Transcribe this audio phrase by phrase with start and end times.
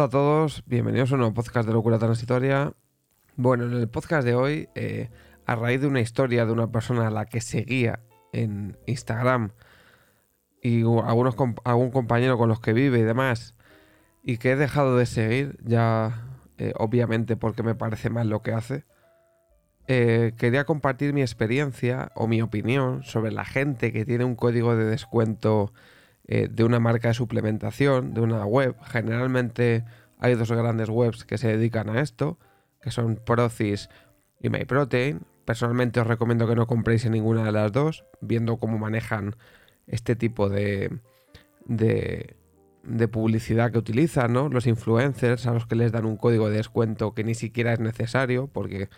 [0.00, 2.72] Hola a todos, bienvenidos a un nuevo podcast de Locura Transitoria.
[3.36, 5.10] Bueno, en el podcast de hoy, eh,
[5.44, 8.00] a raíz de una historia de una persona a la que seguía
[8.32, 9.50] en Instagram
[10.62, 13.54] y algunos, algún compañero con los que vive y demás,
[14.22, 16.24] y que he dejado de seguir, ya
[16.56, 18.86] eh, obviamente porque me parece mal lo que hace,
[19.86, 24.76] eh, quería compartir mi experiencia o mi opinión sobre la gente que tiene un código
[24.76, 25.74] de descuento
[26.32, 28.76] eh, de una marca de suplementación, de una web.
[28.84, 29.84] Generalmente
[30.20, 32.38] hay dos grandes webs que se dedican a esto,
[32.80, 33.90] que son Procis
[34.40, 35.22] y MyProtein.
[35.44, 39.34] Personalmente os recomiendo que no compréis en ninguna de las dos, viendo cómo manejan
[39.88, 41.00] este tipo de,
[41.64, 42.36] de,
[42.84, 44.48] de publicidad que utilizan, ¿no?
[44.50, 47.80] Los influencers a los que les dan un código de descuento que ni siquiera es
[47.80, 48.88] necesario, porque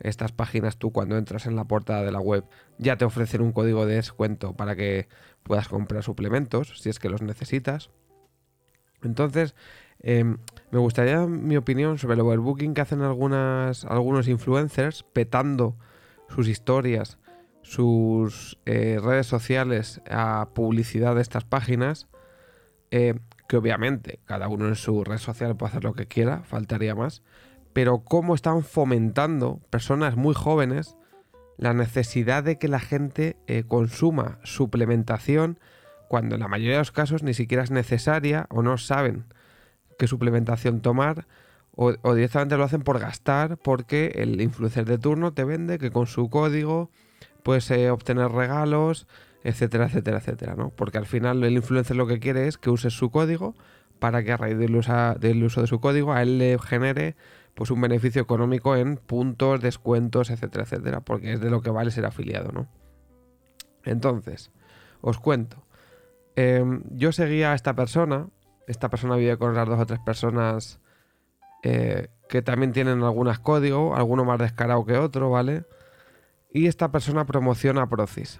[0.00, 2.44] estas páginas tú cuando entras en la portada de la web
[2.78, 5.08] ya te ofrecen un código de descuento para que
[5.42, 7.90] puedas comprar suplementos si es que los necesitas.
[9.02, 9.54] Entonces,
[10.00, 10.38] em,
[10.70, 15.76] me gustaría mi opinión sobre el overbooking que hacen algunas, algunos influencers petando
[16.28, 17.18] sus historias,
[17.62, 22.08] sus eh, redes sociales a publicidad de estas páginas.
[22.90, 23.14] Eh,
[23.48, 27.22] que obviamente cada uno en su red social puede hacer lo que quiera, faltaría más
[27.76, 30.96] pero cómo están fomentando personas muy jóvenes
[31.58, 35.58] la necesidad de que la gente eh, consuma suplementación
[36.08, 39.26] cuando en la mayoría de los casos ni siquiera es necesaria o no saben
[39.98, 41.26] qué suplementación tomar
[41.74, 46.06] o, directamente lo hacen por gastar porque el influencer de turno te vende que con
[46.06, 46.90] su código
[47.42, 49.06] puedes eh, obtener regalos,
[49.44, 50.70] etcétera, etcétera, etcétera, ¿no?
[50.70, 53.54] Porque al final el influencer lo que quiere es que uses su código
[53.98, 57.16] para que a raíz del uso de su código a él le genere
[57.56, 61.90] pues un beneficio económico en puntos, descuentos, etcétera, etcétera, porque es de lo que vale
[61.90, 62.68] ser afiliado, ¿no?
[63.82, 64.50] Entonces,
[65.00, 65.64] os cuento.
[66.36, 68.28] Em, yo seguía a esta persona,
[68.66, 70.80] esta persona vive con las dos o tres personas
[71.62, 75.64] eh, que también tienen algunos códigos, alguno más descarado que otro, ¿vale?
[76.52, 78.38] Y esta persona promociona Procis.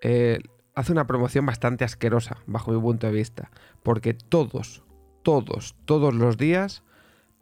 [0.00, 0.40] Eh,
[0.74, 3.52] hace una promoción bastante asquerosa, bajo mi punto de vista,
[3.84, 4.82] porque todos,
[5.22, 6.82] todos, todos los días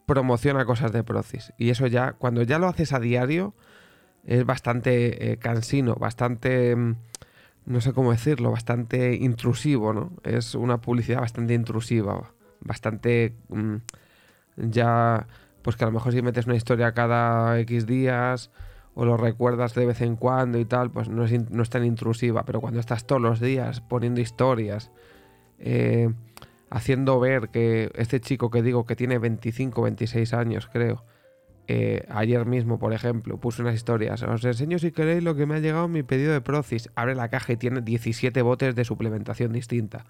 [0.07, 1.53] promociona cosas de Procis.
[1.57, 3.55] Y eso ya, cuando ya lo haces a diario,
[4.25, 6.97] es bastante eh, cansino, bastante, mm,
[7.67, 10.13] no sé cómo decirlo, bastante intrusivo, ¿no?
[10.25, 13.77] Es una publicidad bastante intrusiva, bastante mm,
[14.57, 15.27] ya,
[15.63, 18.51] pues que a lo mejor si metes una historia cada X días
[18.95, 21.85] o lo recuerdas de vez en cuando y tal, pues no es, no es tan
[21.85, 24.91] intrusiva, pero cuando estás todos los días poniendo historias,
[25.59, 26.13] eh,
[26.71, 31.05] haciendo ver que este chico que digo que tiene 25, 26 años, creo,
[31.73, 34.23] eh, ayer mismo, por ejemplo, puso unas historias.
[34.23, 36.91] Os enseño si queréis lo que me ha llegado mi pedido de Procis.
[36.95, 40.05] Abre la caja y tiene 17 botes de suplementación distinta.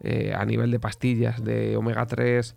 [0.00, 2.56] Eh, a nivel de pastillas, de omega 3,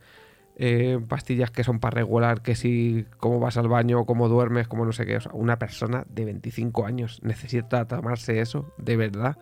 [0.58, 4.86] eh, pastillas que son para regular, que si cómo vas al baño, cómo duermes, cómo
[4.86, 5.20] no sé qué.
[5.34, 9.38] una persona de 25 años necesita tomarse eso, de verdad.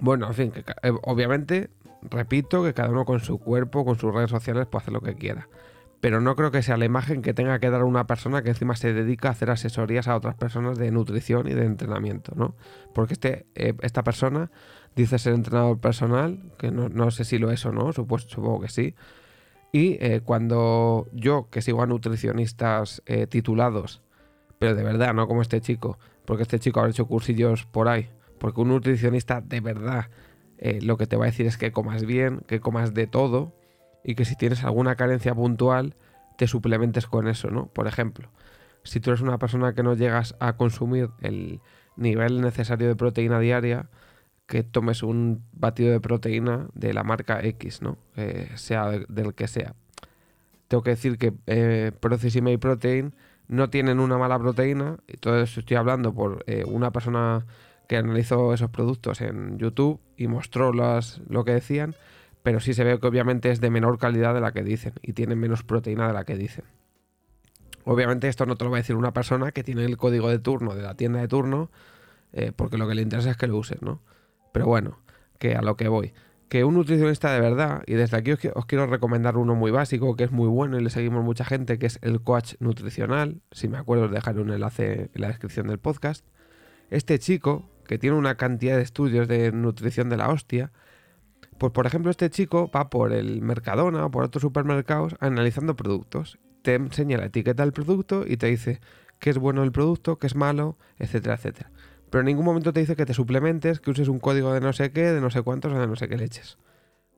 [0.00, 1.70] Bueno, en fin, que, eh, obviamente,
[2.02, 5.14] repito que cada uno con su cuerpo, con sus redes sociales puede hacer lo que
[5.14, 5.48] quiera.
[6.00, 8.74] Pero no creo que sea la imagen que tenga que dar una persona que encima
[8.74, 12.54] se dedica a hacer asesorías a otras personas de nutrición y de entrenamiento, ¿no?
[12.94, 14.50] Porque este, eh, esta persona
[14.96, 18.94] dice ser entrenador personal, que no, sé si lo es o no, supongo que sí.
[19.72, 24.00] Y eh, cuando yo, que sigo a nutricionistas titulados,
[24.58, 28.08] pero de verdad, no como este chico, porque este chico ha hecho cursillos por ahí,
[28.40, 30.06] porque un nutricionista de verdad
[30.58, 33.54] eh, lo que te va a decir es que comas bien, que comas de todo
[34.02, 35.94] y que si tienes alguna carencia puntual
[36.36, 37.66] te suplementes con eso, ¿no?
[37.66, 38.30] Por ejemplo,
[38.82, 41.60] si tú eres una persona que no llegas a consumir el
[41.96, 43.90] nivel necesario de proteína diaria,
[44.46, 47.98] que tomes un batido de proteína de la marca X, ¿no?
[48.56, 49.74] sea del que sea.
[50.66, 53.14] Tengo que decir que eh, y Protein
[53.48, 57.44] no tienen una mala proteína, y todo eso estoy hablando por eh, una persona
[57.90, 61.96] que analizó esos productos en YouTube y mostró las, lo que decían,
[62.44, 65.12] pero sí se ve que obviamente es de menor calidad de la que dicen y
[65.12, 66.64] tiene menos proteína de la que dicen.
[67.82, 70.38] Obviamente esto no te lo va a decir una persona que tiene el código de
[70.38, 71.68] turno de la tienda de turno,
[72.32, 74.00] eh, porque lo que le interesa es que lo uses, ¿no?
[74.52, 75.00] Pero bueno,
[75.40, 76.12] que a lo que voy.
[76.48, 80.14] Que un nutricionista de verdad, y desde aquí os, os quiero recomendar uno muy básico,
[80.14, 83.40] que es muy bueno y le seguimos mucha gente, que es el coach nutricional.
[83.50, 86.24] Si me acuerdo, os dejaré un enlace en la descripción del podcast.
[86.90, 90.70] Este chico, que tiene una cantidad de estudios de nutrición de la hostia,
[91.58, 96.38] pues por ejemplo este chico va por el Mercadona o por otros supermercados analizando productos.
[96.62, 98.80] Te enseña la etiqueta del producto y te dice
[99.18, 101.72] qué es bueno el producto, qué es malo, etcétera, etcétera.
[102.10, 104.72] Pero en ningún momento te dice que te suplementes, que uses un código de no
[104.72, 106.58] sé qué, de no sé cuántos o de no sé qué leches.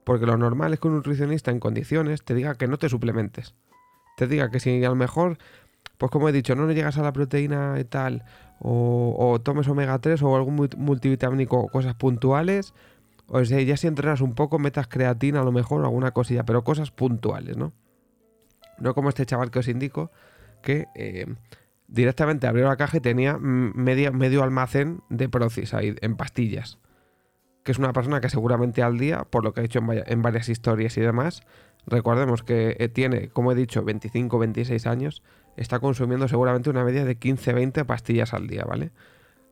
[0.05, 3.55] Porque lo normal es que un nutricionista en condiciones te diga que no te suplementes.
[4.17, 5.37] Te diga que si a lo mejor,
[5.99, 8.25] pues como he dicho, no llegas a la proteína y tal,
[8.65, 12.75] o, tomes omega 3 o algún multivitamínico, cosas puntuales,
[13.27, 16.63] o sea, ya si entrenas un poco, metas creatina a lo mejor, alguna cosilla, pero
[16.63, 17.73] cosas puntuales, ¿no?
[18.79, 20.11] No como este chaval que os indico,
[20.63, 21.27] que eh,
[21.89, 26.79] directamente abrió la caja y tenía medio almacén de Procis ahí, en pastillas.
[27.65, 30.49] Que es una persona que seguramente al día, por lo que ha hecho en, varias
[30.49, 31.43] historias y demás,
[31.87, 35.23] recordemos que eh, tiene, como he dicho, 25, 26 años,
[35.57, 38.91] está consumiendo seguramente una media de 15, 20 pastillas al día, ¿vale?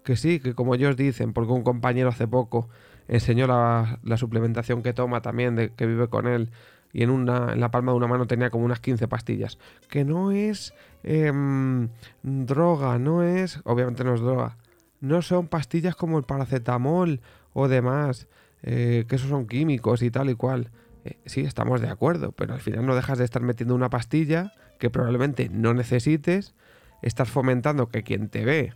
[0.04, 2.68] Que sí, que como ellos dicen, porque un compañero hace poco
[3.08, 6.50] enseñó la, suplementación que toma también, de que vive con él,
[6.92, 9.58] y en, una, en la palma de una mano tenía como unas 15 pastillas.
[9.88, 10.74] Que no es
[11.04, 11.88] em,
[12.22, 13.60] droga, no es...
[13.64, 14.56] Obviamente no es droga.
[15.00, 17.20] No son pastillas como el paracetamol
[17.52, 18.26] o demás,
[18.62, 20.70] eh, que esos son químicos y tal y cual.
[21.04, 24.52] Eh, sí, estamos de acuerdo, pero al final no dejas de estar metiendo una pastilla
[24.80, 26.56] que probablemente no necesites.
[27.02, 28.74] Estás fomentando que quien te ve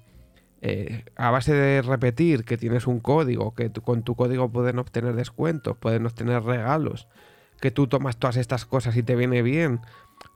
[0.67, 5.15] eh, a base de repetir que tienes un código, que con tu código pueden obtener
[5.15, 7.09] descuentos, pueden obtener regalos,
[7.61, 9.81] que tú tomas todas estas cosas y te viene bien,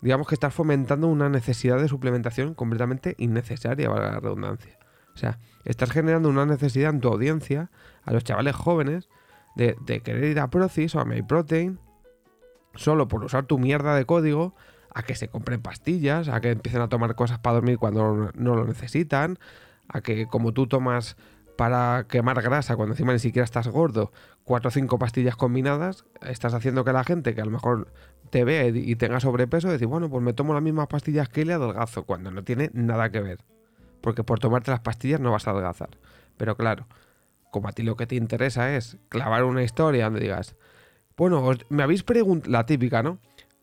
[0.02, 4.78] digamos que estás fomentando una necesidad de suplementación completamente innecesaria, para la redundancia.
[5.14, 7.70] O sea, estás generando una necesidad en tu audiencia,
[8.04, 9.08] a los chavales jóvenes,
[9.56, 11.80] de, querer ir a Procis o a MyProtein
[12.74, 14.54] solo por usar tu mierda de código,
[14.98, 18.56] a que se compren pastillas, a que empiecen a tomar cosas para dormir cuando no
[18.56, 19.38] lo necesitan,
[19.86, 21.16] a que como tú tomas
[21.56, 24.10] para quemar grasa cuando encima ni siquiera estás gordo,
[24.42, 27.92] cuatro o cinco pastillas combinadas, estás haciendo que la gente que a lo mejor
[28.30, 31.50] te vea y tenga sobrepeso, decir, bueno, pues me tomo las mismas pastillas que él
[31.50, 33.38] y adelgazo, cuando no tiene nada que ver.
[34.00, 35.90] Porque por tomarte las pastillas no vas a adelgazar.
[36.36, 36.88] Pero claro,
[37.52, 40.56] como a ti lo que te interesa es clavar una historia donde digas,
[41.16, 43.18] bueno, me habéis preguntado, la típica, ¿no?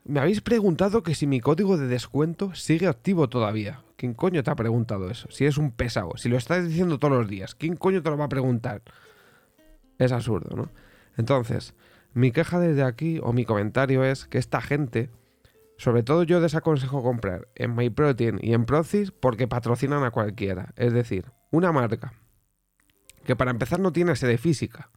[0.08, 3.82] Me habéis preguntado que si mi código de descuento sigue activo todavía.
[3.98, 5.28] ¿Quién coño te ha preguntado eso?
[5.32, 8.18] Si eres un pesado, si lo estás diciendo todos los días, ¿quién coño te lo
[8.18, 8.84] va a preguntar?
[9.98, 10.70] Es absurdo, ¿no?
[11.18, 11.74] Entonces,
[12.14, 15.10] mi queja desde aquí, o mi comentario es que esta gente,
[15.76, 20.72] sobre todo yo desaconsejo comprar en MyProtein y en Procis porque patrocinan a cualquiera.
[20.76, 22.14] Es decir, una marca
[23.24, 24.92] que para empezar no tiene sede física,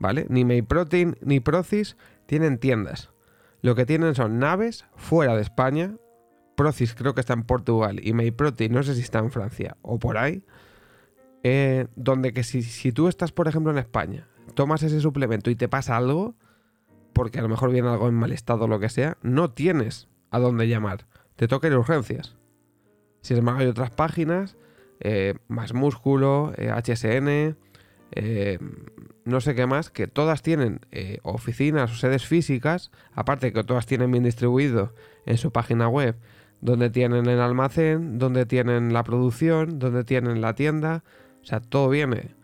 [0.00, 0.26] ¿vale?
[0.28, 1.96] Ni MyProtein ni Procis
[2.26, 3.10] tienen tiendas.
[3.62, 5.96] Lo que tienen son naves fuera de España.
[6.56, 9.98] Procis creo que está en Portugal y MyProtein no sé si está en Francia o
[9.98, 10.44] por ahí.
[11.42, 15.54] Eh, donde que si, si tú estás, por ejemplo, en España, tomas ese suplemento y
[15.54, 16.34] te pasa algo,
[17.12, 20.08] porque a lo mejor viene algo en mal estado o lo que sea, no tienes
[20.30, 21.06] a dónde llamar.
[21.36, 22.36] Te toca ir a urgencias.
[23.20, 24.56] Sin embargo, hay otras páginas,
[25.00, 27.56] eh, más músculo, HSN,
[28.16, 28.58] eh,
[29.24, 33.86] no sé qué más, que todas tienen eh, oficinas o sedes físicas, aparte que todas
[33.86, 34.94] tienen bien distribuido
[35.26, 36.16] en su página web,
[36.60, 41.04] donde tienen el almacén, donde tienen la producción, donde tienen la tienda,
[41.42, 42.34] o sea, todo viene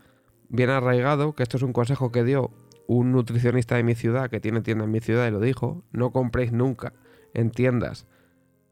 [0.48, 2.50] bien arraigado, que esto es un consejo que dio
[2.86, 6.10] un nutricionista de mi ciudad, que tiene tienda en mi ciudad y lo dijo, no
[6.10, 6.92] compréis nunca
[7.32, 8.06] en tiendas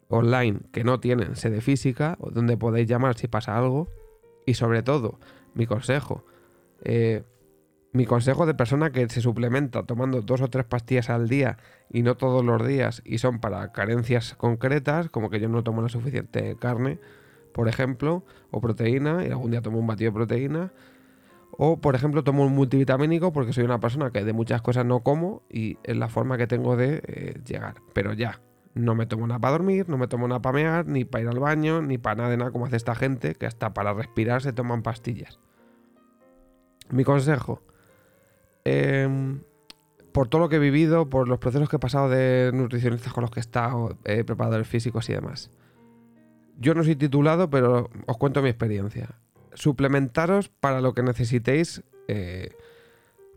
[0.08, 3.88] online que no tienen sede física, o donde podéis llamar si pasa algo,
[4.44, 5.18] y sobre todo,
[5.54, 6.24] mi consejo,
[6.84, 7.24] eh,
[7.92, 11.58] mi consejo de persona que se suplementa tomando dos o tres pastillas al día
[11.90, 15.82] y no todos los días y son para carencias concretas, como que yo no tomo
[15.82, 16.98] la suficiente carne,
[17.52, 20.72] por ejemplo, o proteína, y algún día tomo un batido de proteína,
[21.50, 25.00] o por ejemplo tomo un multivitamínico porque soy una persona que de muchas cosas no
[25.00, 27.74] como y es la forma que tengo de eh, llegar.
[27.92, 28.40] Pero ya,
[28.74, 31.28] no me tomo nada para dormir, no me tomo nada para mear, ni para ir
[31.28, 34.42] al baño, ni para nada de nada como hace esta gente que hasta para respirar
[34.42, 35.40] se toman pastillas.
[36.90, 37.62] Mi consejo,
[38.64, 39.40] Em,
[40.12, 43.22] por todo lo que he vivido, por los procesos que he pasado de nutricionistas con
[43.22, 45.50] los que he estado, preparadores físicos y demás.
[46.58, 49.08] Yo no soy titulado, pero os cuento mi experiencia.
[49.54, 52.50] Suplementaros para lo que necesitéis, eh,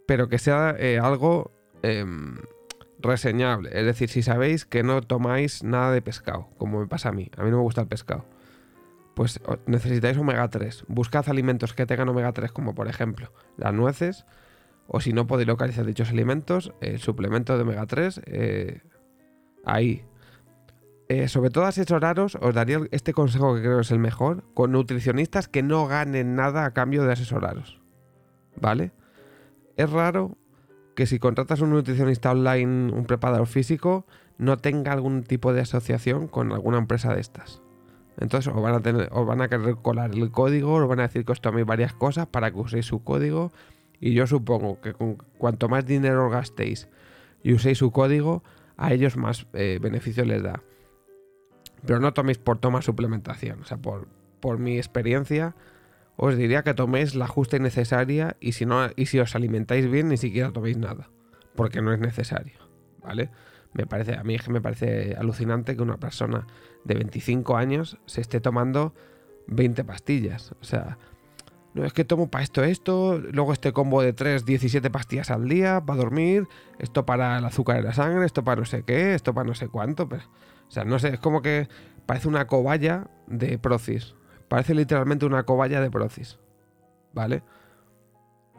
[0.07, 1.51] pero que sea eh, algo
[1.83, 2.37] em,
[2.99, 3.69] reseñable.
[3.71, 7.29] Es decir, si sabéis que no tomáis nada de pescado, como me pasa a mí,
[7.37, 8.25] a mí no me gusta el pescado,
[9.13, 10.85] pues necesitáis omega 3.
[10.87, 14.25] Buscad alimentos que tengan omega 3, como por ejemplo las nueces,
[14.87, 18.81] o si no podéis localizar dichos alimentos, el suplemento de omega 3, eh,
[19.65, 20.05] ahí.
[21.09, 25.47] Eh, sobre todo asesoraros, os daría este consejo que creo es el mejor, con nutricionistas
[25.47, 27.81] que no ganen nada a cambio de asesoraros.
[28.59, 28.91] ¿Vale?
[29.77, 30.37] Es raro
[30.95, 34.05] que si contratas un nutricionista online, un preparador físico,
[34.37, 37.62] no tenga algún tipo de asociación con alguna empresa de estas.
[38.19, 41.03] Entonces os van a, tener, os van a querer colar el código, os van a
[41.03, 43.51] decir que os toméis varias cosas para que uséis su código
[43.99, 44.93] y yo supongo que
[45.37, 46.89] cuanto más dinero gastéis
[47.41, 48.43] y uséis su código,
[48.77, 50.61] a ellos más eh, beneficio les da.
[51.85, 53.61] Pero no toméis por toma suplementación.
[53.61, 54.07] O sea, por,
[54.39, 55.55] por mi experiencia,
[56.15, 59.89] os diría que toméis la justa y necesaria y si, no, y si os alimentáis
[59.89, 61.09] bien, ni siquiera toméis nada.
[61.55, 62.59] Porque no es necesario.
[63.01, 63.29] ¿Vale?
[63.73, 66.47] Me parece, a mí es que me parece alucinante que una persona
[66.83, 68.93] de 25 años se esté tomando
[69.47, 70.53] 20 pastillas.
[70.61, 70.97] O sea,
[71.73, 75.47] no es que tomo para esto esto, luego este combo de 3, 17 pastillas al
[75.49, 79.15] día para dormir, esto para el azúcar en la sangre, esto para no sé qué,
[79.15, 80.07] esto para no sé cuánto.
[80.07, 80.23] Pero,
[80.67, 81.67] o sea, no sé, es como que
[82.05, 84.15] parece una cobaya de Procis.
[84.49, 86.37] Parece literalmente una cobaya de Procis.
[87.13, 87.41] ¿Vale?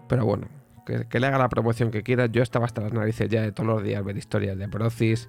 [0.09, 0.49] Pero bueno,
[0.85, 2.27] que, le haga la promoción que quiera.
[2.27, 5.29] Yo estaba hasta las narices ya de todos los días ver historias de Procis,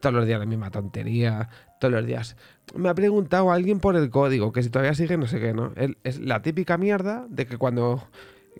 [0.00, 1.48] todos los días la misma tontería,
[1.80, 2.36] todos los días.
[2.74, 5.72] Me ha preguntado alguien por el código, que si todavía sigue, no sé qué, ¿no?
[6.04, 8.08] es la típica mierda de que cuando.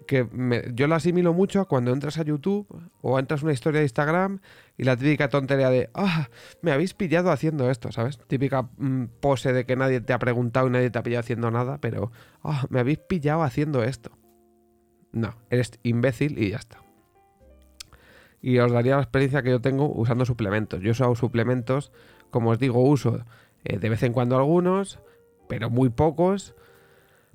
[0.07, 0.27] que
[0.75, 2.67] yo la asimilo mucho a cuando entras a YouTube
[3.03, 4.41] o entras a una historia de Instagram
[4.79, 5.91] y la típica tontería de.
[5.95, 6.29] ¡Ah!
[6.63, 8.19] Me habéis pillado haciendo esto, ¿sabes?
[8.27, 11.51] Típica mm, pose de que nadie te ha preguntado y nadie te ha pillado haciendo
[11.51, 12.13] nada, pero.
[12.43, 12.67] ¡Ah!
[12.71, 14.13] Me habéis pillado haciendo esto.
[15.13, 16.79] No, eres imbécil y ya está.
[18.41, 20.81] Y os daría la experiencia que yo tengo usando suplementos.
[20.81, 21.93] Yo uso suplementos,
[22.31, 23.25] como os digo, uso
[23.65, 24.99] eh, de vez en cuando algunos,
[25.49, 26.55] pero muy pocos,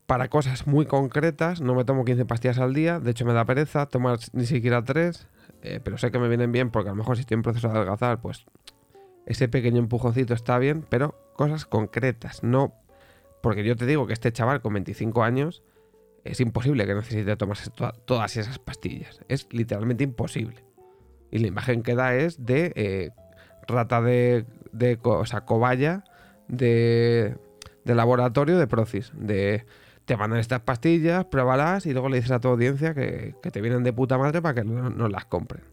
[0.06, 1.62] para cosas muy concretas.
[1.62, 4.84] No me tomo 15 pastillas al día, de hecho me da pereza tomar ni siquiera
[4.84, 5.28] 3,
[5.62, 7.68] eh, pero sé que me vienen bien porque a lo mejor si estoy en proceso
[7.70, 8.46] de adelgazar, pues
[9.26, 12.74] ese pequeño empujoncito está bien, pero cosas concretas, no...
[13.42, 15.64] Porque yo te digo que este chaval con 25 años
[16.32, 17.72] es imposible que necesite tomarse
[18.06, 19.22] todas esas pastillas.
[19.28, 20.64] Es literalmente imposible.
[21.32, 23.10] Y la imagen que da es de eh,
[23.68, 26.04] rata de, de, o cobaya
[26.48, 27.36] de,
[27.84, 29.12] de laboratorio de Procis.
[29.16, 29.66] De
[30.08, 33.84] te mandan estas pastillas, pruébalas y luego le dices a tu audiencia que, te vienen
[33.84, 35.64] de puta madre para que no, las compren.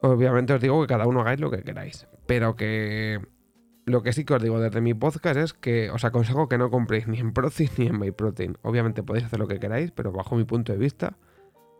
[0.00, 3.20] Obviamente os digo que cada uno hagáis lo que queráis, pero que
[3.92, 6.70] lo que sí que os digo desde mi podcast es que os aconsejo que no
[6.70, 8.56] compréis ni en Procis ni en MyProtein.
[8.62, 11.18] Obviamente podéis hacer lo que queráis, pero bajo mi punto de vista,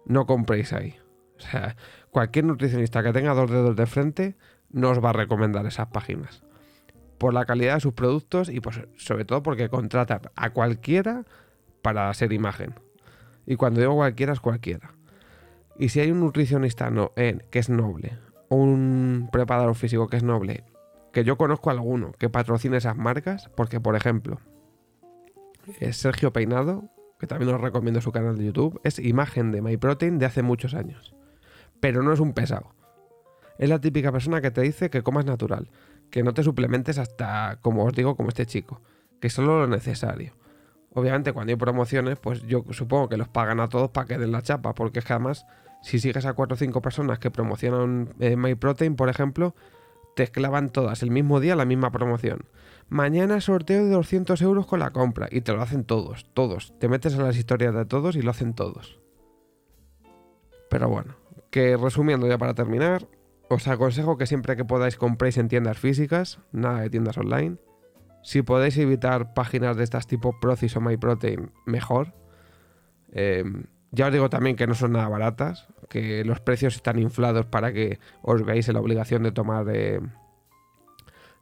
[0.04, 0.94] no compréis ahí.
[1.38, 1.74] O sea,
[2.10, 4.36] cualquier nutricionista que tenga dos dedos de frente
[4.70, 6.44] no os va a recomendar esas páginas.
[7.16, 11.24] Por la calidad de sus productos y pues, sobre todo porque contratan a cualquiera
[11.80, 12.74] para hacer imagen.
[13.46, 14.92] Y cuando digo cualquiera es cualquiera.
[15.78, 18.18] Y si hay un nutricionista no, que es noble,
[18.50, 20.64] o un preparador físico que es noble,
[21.12, 24.40] que yo conozco alguno que patrocine esas marcas, porque por ejemplo,
[25.80, 30.18] es Sergio Peinado, que también os recomiendo su canal de YouTube, es imagen de MyProtein
[30.18, 31.14] de hace muchos años.
[31.80, 32.74] Pero no es un pesado.
[33.58, 35.70] Es la típica persona que te dice que comas natural,
[36.10, 38.80] que no te suplementes hasta, como os digo, como este chico,
[39.20, 40.34] que solo lo necesario.
[40.94, 44.32] Obviamente cuando hay promociones, pues yo supongo que los pagan a todos para que den
[44.32, 45.46] la chapa, porque es que además,
[45.82, 49.54] si sigues a 4 o 5 personas que promocionan eh, MyProtein, por ejemplo,
[50.14, 52.46] te clavan todas el mismo día la misma promoción.
[52.88, 56.74] Mañana sorteo de 200 euros con la compra y te lo hacen todos, todos.
[56.78, 59.00] Te metes en las historias de todos y lo hacen todos.
[60.68, 61.16] Pero bueno,
[61.50, 63.06] que resumiendo ya para terminar,
[63.48, 67.58] os aconsejo que siempre que podáis compréis en tiendas físicas, nada de tiendas online.
[68.22, 72.14] Si podéis evitar páginas de estas tipo Procis o MyProtein, mejor.
[73.10, 77.44] Em, ya os digo también que no son nada baratas, que los precios están inflados
[77.44, 80.00] para que os veáis en la obligación de tomar de,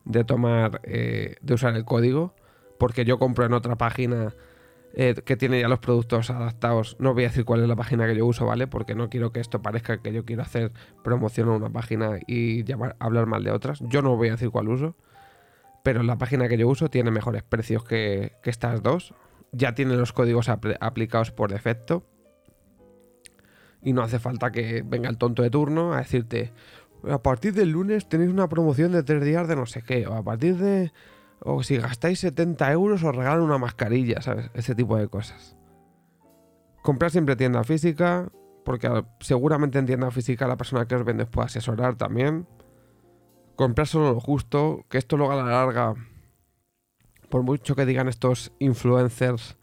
[0.05, 2.35] de tomar eh, de usar el código,
[2.77, 4.35] porque yo compro en otra página
[4.95, 6.97] eh, que tiene ya los productos adaptados.
[6.99, 8.67] No voy a decir cuál es la página que yo uso, ¿vale?
[8.67, 10.73] Porque no quiero que esto parezca que yo quiero hacer
[11.05, 13.79] promoción a una página y llamar, hablar mal de otras.
[13.89, 14.97] Yo no voy a decir cuál uso,
[15.85, 19.15] pero la página que yo uso tiene mejores precios que estas dos.
[19.53, 22.05] Ya tiene los códigos aplicados por defecto
[23.83, 26.53] y no hace falta que venga el tonto de turno a decirte,
[27.09, 30.15] a partir del lunes tenéis una promoción de tres días de no sé qué, o
[30.15, 30.93] a partir de...
[31.43, 34.51] O si gastáis 70 euros os regalan una mascarilla, ¿sabes?
[34.53, 35.57] Ese tipo de cosas.
[36.83, 38.31] Comprar siempre tienda física,
[38.63, 42.47] porque seguramente en tienda física la persona que os vende os puede asesorar también.
[43.57, 45.95] Comprar solo lo justo, que esto luego a la larga,
[47.31, 49.57] por mucho que digan estos influencers,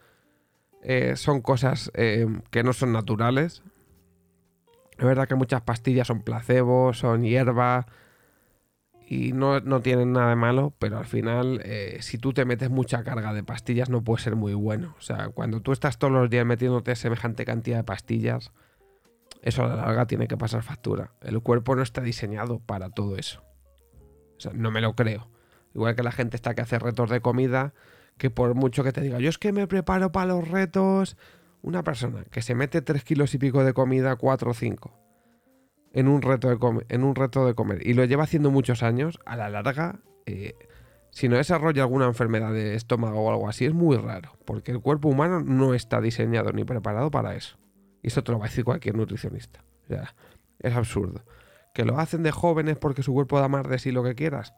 [0.81, 3.61] eh, son cosas eh, que no son naturales.
[4.97, 7.85] Es verdad que muchas pastillas son placebo, son hierba
[9.09, 13.03] y no, tienen nada de malo, pero al final, eh, si tú te metes mucha
[13.03, 14.95] carga de pastillas, no puede ser muy bueno.
[14.97, 18.51] O sea, cuando tú estás todos los días metiéndote semejante cantidad de pastillas,
[19.41, 21.11] eso a la larga tiene que pasar factura.
[21.21, 23.43] El cuerpo no está diseñado para todo eso.
[24.35, 25.29] O sea, no me lo creo.
[25.73, 27.73] Igual que la gente está que hace retos de comida,
[28.17, 31.15] que por mucho que te diga, yo es que me preparo para los retos,
[31.61, 34.99] una persona que se mete 3 kilos y pico de comida, 4 o 5,
[35.93, 39.19] en un reto de, en un reto de comer y lo lleva haciendo muchos años,
[39.25, 40.55] a la larga, eh,
[41.11, 44.81] si no desarrolla alguna enfermedad de estómago o algo así, es muy raro, porque el
[44.81, 47.57] cuerpo humano no está diseñado ni preparado para eso.
[48.03, 49.63] Y eso te lo va a decir cualquier nutricionista.
[49.85, 50.13] O sea,
[50.59, 51.23] es absurdo.
[51.73, 54.53] Que lo hacen de jóvenes porque su cuerpo da más de sí lo que quieras.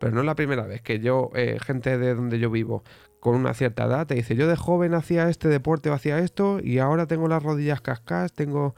[0.00, 2.82] Pero no es la primera vez que yo, eh, gente de donde yo vivo,
[3.20, 6.58] con una cierta edad, te dice, yo de joven hacía este deporte o hacía esto
[6.58, 8.74] y ahora tengo las rodillas cascas, tengo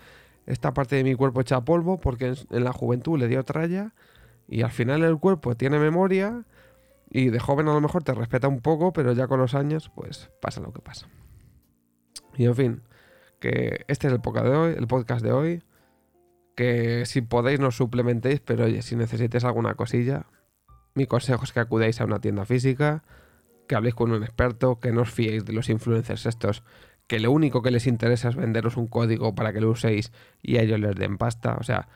[0.46, 3.94] esta parte de mi cuerpo hecha polvo porque en, la juventud le dio tralla
[4.48, 6.44] y al final el cuerpo tiene memoria
[7.08, 9.92] y de joven a lo mejor te respeta un poco, pero ya con los años
[9.94, 11.06] pues pasa lo que pasa.
[12.34, 12.82] Y en fin,
[13.38, 15.62] que este es el podcast de hoy, el podcast de hoy,
[16.56, 20.26] que si podéis nos suplementéis, pero oye, si necesites alguna cosilla,
[20.94, 23.02] mi consejo es que acudáis a una tienda física,
[23.66, 26.62] que habléis con un experto, que no os fiéis de los influencers estos,
[27.06, 30.56] que lo único que les interesa es venderos un código para que lo uséis y
[30.56, 31.56] a ellos les den pasta.
[31.58, 31.88] O sea,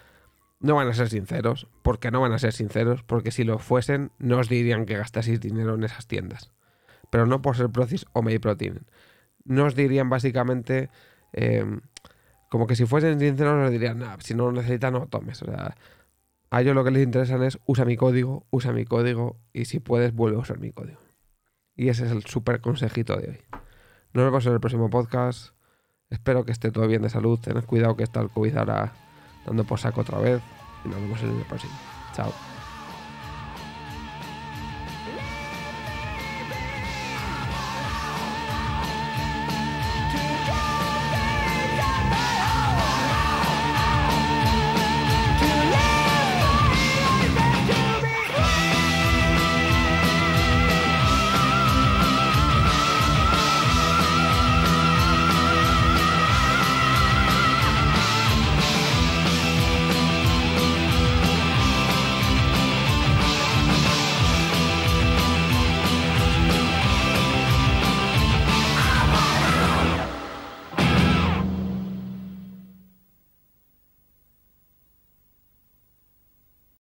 [0.61, 4.11] no van a ser sinceros, porque no van a ser sinceros, porque si lo fuesen,
[4.19, 6.53] no os dirían que gastaseis dinero en esas tiendas.
[7.11, 8.87] Pero no por ser Procis o May Protein.
[9.45, 10.91] No os dirían básicamente,
[11.33, 11.81] em,
[12.51, 15.43] como que si fuesen sinceros, os dirían, nah, si no lo necesitas, no lo tomes.
[15.43, 15.77] O sea,
[16.51, 19.81] a ellos lo que les interesa es usa mi código, usa mi código y si
[19.81, 21.01] puedes vuelve a usar mi código.
[21.75, 23.39] Y ese es el súper consejito de hoy.
[24.13, 25.55] Nos vemos en el próximo podcast.
[26.09, 27.39] Espero que esté todo bien de salud.
[27.39, 28.93] Tened cuidado que está el COVID ahora
[29.45, 30.41] dando por saco otra vez.
[30.85, 31.75] Y nos vemos en el próximo.
[32.15, 32.56] Chao.